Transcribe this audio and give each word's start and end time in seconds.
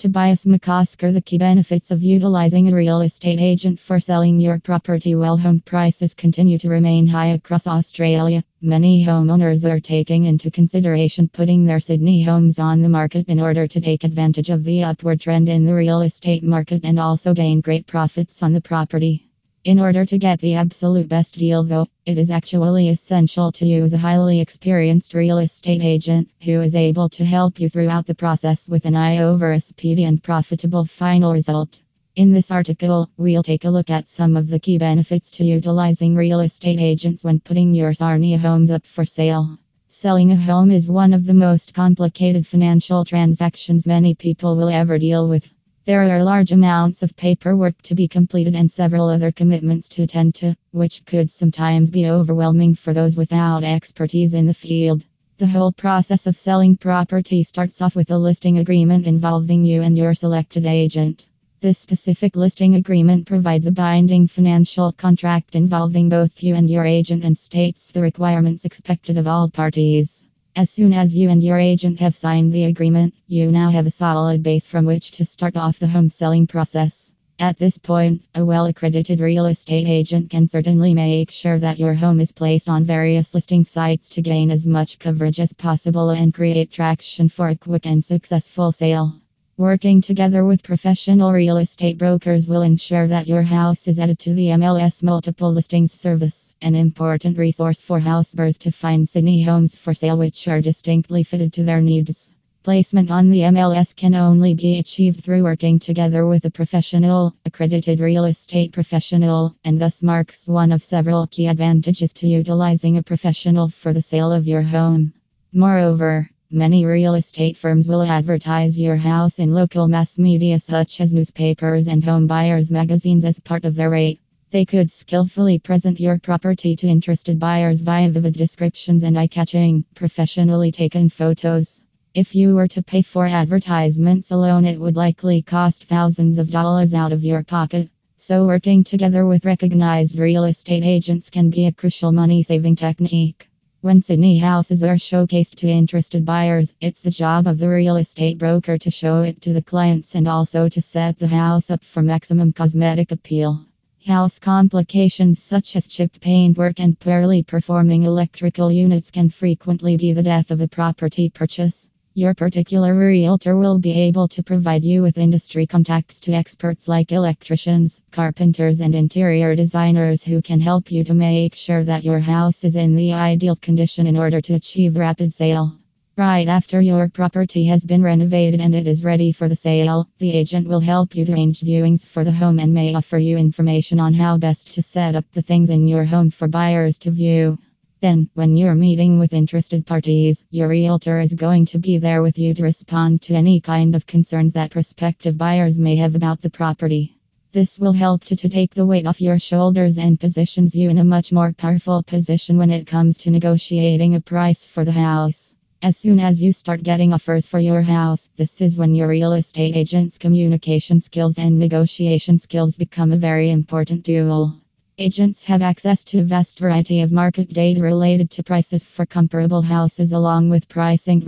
Tobias 0.00 0.46
McCosker 0.46 1.12
The 1.12 1.20
key 1.20 1.36
benefits 1.36 1.90
of 1.90 2.02
utilizing 2.02 2.72
a 2.72 2.74
real 2.74 3.02
estate 3.02 3.38
agent 3.38 3.78
for 3.78 4.00
selling 4.00 4.40
your 4.40 4.58
property 4.58 5.14
while 5.14 5.36
home 5.36 5.60
prices 5.60 6.14
continue 6.14 6.56
to 6.56 6.70
remain 6.70 7.06
high 7.06 7.34
across 7.34 7.66
Australia. 7.66 8.42
Many 8.62 9.04
homeowners 9.04 9.70
are 9.70 9.78
taking 9.78 10.24
into 10.24 10.50
consideration 10.50 11.28
putting 11.28 11.66
their 11.66 11.80
Sydney 11.80 12.22
homes 12.22 12.58
on 12.58 12.80
the 12.80 12.88
market 12.88 13.28
in 13.28 13.40
order 13.40 13.66
to 13.66 13.80
take 13.82 14.02
advantage 14.02 14.48
of 14.48 14.64
the 14.64 14.84
upward 14.84 15.20
trend 15.20 15.50
in 15.50 15.66
the 15.66 15.74
real 15.74 16.00
estate 16.00 16.42
market 16.42 16.80
and 16.82 16.98
also 16.98 17.34
gain 17.34 17.60
great 17.60 17.86
profits 17.86 18.42
on 18.42 18.54
the 18.54 18.62
property. 18.62 19.29
In 19.62 19.78
order 19.78 20.06
to 20.06 20.16
get 20.16 20.40
the 20.40 20.54
absolute 20.54 21.06
best 21.06 21.34
deal, 21.34 21.62
though, 21.64 21.86
it 22.06 22.16
is 22.16 22.30
actually 22.30 22.88
essential 22.88 23.52
to 23.52 23.66
use 23.66 23.92
a 23.92 23.98
highly 23.98 24.40
experienced 24.40 25.12
real 25.12 25.36
estate 25.36 25.82
agent 25.82 26.30
who 26.42 26.62
is 26.62 26.74
able 26.74 27.10
to 27.10 27.26
help 27.26 27.60
you 27.60 27.68
throughout 27.68 28.06
the 28.06 28.14
process 28.14 28.70
with 28.70 28.86
an 28.86 28.96
eye 28.96 29.18
over 29.18 29.52
a 29.52 29.60
speedy 29.60 30.04
and 30.04 30.22
profitable 30.22 30.86
final 30.86 31.34
result. 31.34 31.82
In 32.16 32.32
this 32.32 32.50
article, 32.50 33.10
we'll 33.18 33.42
take 33.42 33.66
a 33.66 33.70
look 33.70 33.90
at 33.90 34.08
some 34.08 34.34
of 34.34 34.48
the 34.48 34.58
key 34.58 34.78
benefits 34.78 35.30
to 35.32 35.44
utilizing 35.44 36.14
real 36.14 36.40
estate 36.40 36.80
agents 36.80 37.22
when 37.22 37.38
putting 37.38 37.74
your 37.74 37.92
Sarnia 37.92 38.38
homes 38.38 38.70
up 38.70 38.86
for 38.86 39.04
sale. 39.04 39.58
Selling 39.88 40.32
a 40.32 40.36
home 40.36 40.70
is 40.70 40.88
one 40.88 41.12
of 41.12 41.26
the 41.26 41.34
most 41.34 41.74
complicated 41.74 42.46
financial 42.46 43.04
transactions 43.04 43.86
many 43.86 44.14
people 44.14 44.56
will 44.56 44.70
ever 44.70 44.98
deal 44.98 45.28
with. 45.28 45.52
There 45.86 46.02
are 46.02 46.22
large 46.22 46.52
amounts 46.52 47.02
of 47.02 47.16
paperwork 47.16 47.80
to 47.82 47.94
be 47.94 48.06
completed 48.06 48.54
and 48.54 48.70
several 48.70 49.08
other 49.08 49.32
commitments 49.32 49.88
to 49.90 50.02
attend 50.02 50.34
to, 50.36 50.54
which 50.72 51.06
could 51.06 51.30
sometimes 51.30 51.90
be 51.90 52.06
overwhelming 52.06 52.74
for 52.74 52.92
those 52.92 53.16
without 53.16 53.64
expertise 53.64 54.34
in 54.34 54.44
the 54.44 54.52
field. 54.52 55.02
The 55.38 55.46
whole 55.46 55.72
process 55.72 56.26
of 56.26 56.36
selling 56.36 56.76
property 56.76 57.42
starts 57.44 57.80
off 57.80 57.96
with 57.96 58.10
a 58.10 58.18
listing 58.18 58.58
agreement 58.58 59.06
involving 59.06 59.64
you 59.64 59.80
and 59.80 59.96
your 59.96 60.12
selected 60.12 60.66
agent. 60.66 61.26
This 61.60 61.78
specific 61.78 62.36
listing 62.36 62.74
agreement 62.74 63.26
provides 63.26 63.66
a 63.66 63.72
binding 63.72 64.26
financial 64.26 64.92
contract 64.92 65.56
involving 65.56 66.10
both 66.10 66.42
you 66.42 66.56
and 66.56 66.68
your 66.68 66.84
agent 66.84 67.24
and 67.24 67.36
states 67.38 67.90
the 67.90 68.02
requirements 68.02 68.66
expected 68.66 69.16
of 69.16 69.26
all 69.26 69.48
parties. 69.48 70.19
As 70.60 70.68
soon 70.68 70.92
as 70.92 71.14
you 71.14 71.30
and 71.30 71.42
your 71.42 71.58
agent 71.58 72.00
have 72.00 72.14
signed 72.14 72.52
the 72.52 72.64
agreement, 72.64 73.14
you 73.26 73.50
now 73.50 73.70
have 73.70 73.86
a 73.86 73.90
solid 73.90 74.42
base 74.42 74.66
from 74.66 74.84
which 74.84 75.10
to 75.12 75.24
start 75.24 75.56
off 75.56 75.78
the 75.78 75.88
home 75.88 76.10
selling 76.10 76.46
process. 76.46 77.14
At 77.38 77.56
this 77.56 77.78
point, 77.78 78.20
a 78.34 78.44
well 78.44 78.66
accredited 78.66 79.20
real 79.20 79.46
estate 79.46 79.88
agent 79.88 80.28
can 80.28 80.46
certainly 80.48 80.92
make 80.92 81.30
sure 81.30 81.58
that 81.58 81.78
your 81.78 81.94
home 81.94 82.20
is 82.20 82.32
placed 82.32 82.68
on 82.68 82.84
various 82.84 83.34
listing 83.34 83.64
sites 83.64 84.10
to 84.10 84.20
gain 84.20 84.50
as 84.50 84.66
much 84.66 84.98
coverage 84.98 85.40
as 85.40 85.54
possible 85.54 86.10
and 86.10 86.34
create 86.34 86.70
traction 86.70 87.30
for 87.30 87.48
a 87.48 87.56
quick 87.56 87.86
and 87.86 88.04
successful 88.04 88.70
sale. 88.70 89.14
Working 89.56 90.00
together 90.00 90.42
with 90.44 90.62
professional 90.62 91.32
real 91.32 91.58
estate 91.58 91.98
brokers 91.98 92.48
will 92.48 92.62
ensure 92.62 93.06
that 93.06 93.26
your 93.26 93.42
house 93.42 93.88
is 93.88 94.00
added 94.00 94.18
to 94.20 94.32
the 94.32 94.48
MLS 94.60 95.02
multiple 95.02 95.52
listings 95.52 95.92
service, 95.92 96.39
an 96.62 96.74
important 96.74 97.38
resource 97.38 97.80
for 97.80 98.00
housebuyers 98.00 98.58
to 98.58 98.70
find 98.70 99.08
Sydney 99.08 99.42
homes 99.42 99.74
for 99.74 99.94
sale 99.94 100.18
which 100.18 100.48
are 100.48 100.60
distinctly 100.60 101.22
fitted 101.22 101.52
to 101.54 101.62
their 101.62 101.80
needs. 101.80 102.34
Placement 102.62 103.10
on 103.10 103.30
the 103.30 103.40
MLS 103.40 103.96
can 103.96 104.14
only 104.14 104.54
be 104.54 104.78
achieved 104.78 105.24
through 105.24 105.42
working 105.42 105.78
together 105.78 106.26
with 106.26 106.44
a 106.44 106.50
professional, 106.50 107.34
accredited 107.46 108.00
real 108.00 108.26
estate 108.26 108.72
professional, 108.72 109.56
and 109.64 109.80
thus 109.80 110.02
marks 110.02 110.46
one 110.46 110.72
of 110.72 110.84
several 110.84 111.26
key 111.26 111.46
advantages 111.46 112.12
to 112.12 112.28
utilizing 112.28 112.98
a 112.98 113.02
professional 113.02 113.68
for 113.68 113.92
the 113.92 114.02
sale 114.02 114.30
of 114.30 114.46
your 114.46 114.62
home. 114.62 115.14
Moreover, 115.52 116.30
Many 116.52 116.84
real 116.84 117.14
estate 117.14 117.56
firms 117.56 117.86
will 117.86 118.02
advertise 118.02 118.76
your 118.76 118.96
house 118.96 119.38
in 119.38 119.54
local 119.54 119.86
mass 119.86 120.18
media 120.18 120.58
such 120.58 121.00
as 121.00 121.14
newspapers 121.14 121.86
and 121.86 122.02
home 122.02 122.26
buyers 122.26 122.72
magazines 122.72 123.24
as 123.24 123.38
part 123.38 123.64
of 123.64 123.76
their 123.76 123.88
rate. 123.88 124.19
They 124.52 124.64
could 124.64 124.90
skillfully 124.90 125.60
present 125.60 126.00
your 126.00 126.18
property 126.18 126.74
to 126.74 126.88
interested 126.88 127.38
buyers 127.38 127.82
via 127.82 128.10
vivid 128.10 128.34
descriptions 128.34 129.04
and 129.04 129.16
eye 129.16 129.28
catching, 129.28 129.84
professionally 129.94 130.72
taken 130.72 131.08
photos. 131.08 131.80
If 132.14 132.34
you 132.34 132.56
were 132.56 132.66
to 132.66 132.82
pay 132.82 133.02
for 133.02 133.28
advertisements 133.28 134.32
alone, 134.32 134.64
it 134.64 134.80
would 134.80 134.96
likely 134.96 135.40
cost 135.40 135.84
thousands 135.84 136.40
of 136.40 136.50
dollars 136.50 136.94
out 136.94 137.12
of 137.12 137.22
your 137.22 137.44
pocket. 137.44 137.90
So, 138.16 138.44
working 138.44 138.82
together 138.82 139.24
with 139.24 139.44
recognized 139.44 140.18
real 140.18 140.42
estate 140.42 140.82
agents 140.82 141.30
can 141.30 141.50
be 141.50 141.66
a 141.66 141.72
crucial 141.72 142.10
money 142.10 142.42
saving 142.42 142.74
technique. 142.74 143.48
When 143.82 144.02
Sydney 144.02 144.38
houses 144.38 144.82
are 144.82 144.96
showcased 144.96 145.54
to 145.58 145.68
interested 145.68 146.24
buyers, 146.24 146.74
it's 146.80 147.02
the 147.02 147.12
job 147.12 147.46
of 147.46 147.58
the 147.58 147.68
real 147.68 147.98
estate 147.98 148.38
broker 148.38 148.78
to 148.78 148.90
show 148.90 149.22
it 149.22 149.42
to 149.42 149.52
the 149.52 149.62
clients 149.62 150.16
and 150.16 150.26
also 150.26 150.68
to 150.68 150.82
set 150.82 151.20
the 151.20 151.28
house 151.28 151.70
up 151.70 151.84
for 151.84 152.02
maximum 152.02 152.52
cosmetic 152.52 153.12
appeal. 153.12 153.64
House 154.06 154.38
complications 154.38 155.42
such 155.42 155.76
as 155.76 155.86
chipped 155.86 156.22
paintwork 156.22 156.80
and 156.80 156.98
poorly 156.98 157.42
performing 157.42 158.04
electrical 158.04 158.72
units 158.72 159.10
can 159.10 159.28
frequently 159.28 159.98
be 159.98 160.14
the 160.14 160.22
death 160.22 160.50
of 160.50 160.62
a 160.62 160.68
property 160.68 161.28
purchase. 161.28 161.90
Your 162.14 162.32
particular 162.32 162.98
realtor 162.98 163.58
will 163.58 163.78
be 163.78 163.92
able 163.92 164.26
to 164.28 164.42
provide 164.42 164.84
you 164.84 165.02
with 165.02 165.18
industry 165.18 165.66
contacts 165.66 166.18
to 166.20 166.32
experts 166.32 166.88
like 166.88 167.12
electricians, 167.12 168.00
carpenters, 168.10 168.80
and 168.80 168.94
interior 168.94 169.54
designers 169.54 170.24
who 170.24 170.40
can 170.40 170.60
help 170.60 170.90
you 170.90 171.04
to 171.04 171.12
make 171.12 171.54
sure 171.54 171.84
that 171.84 172.02
your 172.02 172.20
house 172.20 172.64
is 172.64 172.76
in 172.76 172.96
the 172.96 173.12
ideal 173.12 173.56
condition 173.56 174.06
in 174.06 174.16
order 174.16 174.40
to 174.40 174.54
achieve 174.54 174.96
rapid 174.96 175.34
sale. 175.34 175.79
Right 176.20 176.48
after 176.48 176.82
your 176.82 177.08
property 177.08 177.64
has 177.64 177.82
been 177.86 178.02
renovated 178.02 178.60
and 178.60 178.74
it 178.74 178.86
is 178.86 179.02
ready 179.02 179.32
for 179.32 179.48
the 179.48 179.56
sale, 179.56 180.06
the 180.18 180.32
agent 180.32 180.68
will 180.68 180.80
help 180.80 181.14
you 181.14 181.24
arrange 181.24 181.62
viewings 181.62 182.04
for 182.04 182.24
the 182.24 182.30
home 182.30 182.58
and 182.58 182.74
may 182.74 182.94
offer 182.94 183.16
you 183.16 183.38
information 183.38 183.98
on 183.98 184.12
how 184.12 184.36
best 184.36 184.72
to 184.72 184.82
set 184.82 185.14
up 185.14 185.24
the 185.32 185.40
things 185.40 185.70
in 185.70 185.88
your 185.88 186.04
home 186.04 186.28
for 186.28 186.46
buyers 186.46 186.98
to 186.98 187.10
view. 187.10 187.58
Then, 188.02 188.28
when 188.34 188.54
you're 188.54 188.74
meeting 188.74 189.18
with 189.18 189.32
interested 189.32 189.86
parties, 189.86 190.44
your 190.50 190.68
realtor 190.68 191.20
is 191.20 191.32
going 191.32 191.64
to 191.64 191.78
be 191.78 191.96
there 191.96 192.20
with 192.20 192.38
you 192.38 192.52
to 192.52 192.64
respond 192.64 193.22
to 193.22 193.34
any 193.34 193.58
kind 193.58 193.96
of 193.96 194.06
concerns 194.06 194.52
that 194.52 194.72
prospective 194.72 195.38
buyers 195.38 195.78
may 195.78 195.96
have 195.96 196.16
about 196.16 196.42
the 196.42 196.50
property. 196.50 197.16
This 197.52 197.78
will 197.78 197.94
help 197.94 198.24
to, 198.24 198.36
to 198.36 198.50
take 198.50 198.74
the 198.74 198.84
weight 198.84 199.06
off 199.06 199.22
your 199.22 199.38
shoulders 199.38 199.96
and 199.96 200.20
positions 200.20 200.74
you 200.74 200.90
in 200.90 200.98
a 200.98 201.02
much 201.16 201.32
more 201.32 201.54
powerful 201.54 202.02
position 202.02 202.58
when 202.58 202.70
it 202.70 202.86
comes 202.86 203.16
to 203.16 203.30
negotiating 203.30 204.16
a 204.16 204.20
price 204.20 204.66
for 204.66 204.84
the 204.84 204.92
house. 204.92 205.54
As 205.82 205.96
soon 205.96 206.20
as 206.20 206.42
you 206.42 206.52
start 206.52 206.82
getting 206.82 207.14
offers 207.14 207.46
for 207.46 207.58
your 207.58 207.80
house, 207.80 208.28
this 208.36 208.60
is 208.60 208.76
when 208.76 208.94
your 208.94 209.08
real 209.08 209.32
estate 209.32 209.74
agent's 209.74 210.18
communication 210.18 211.00
skills 211.00 211.38
and 211.38 211.58
negotiation 211.58 212.38
skills 212.38 212.76
become 212.76 213.12
a 213.12 213.16
very 213.16 213.50
important 213.50 214.04
tool. 214.04 214.60
Agents 214.98 215.42
have 215.44 215.62
access 215.62 216.04
to 216.04 216.18
a 216.18 216.22
vast 216.22 216.58
variety 216.58 217.00
of 217.00 217.12
market 217.12 217.48
data 217.48 217.80
related 217.80 218.30
to 218.32 218.42
prices 218.42 218.84
for 218.84 219.06
comparable 219.06 219.62
houses 219.62 220.12
along 220.12 220.50
with 220.50 220.68
pricing 220.68 221.20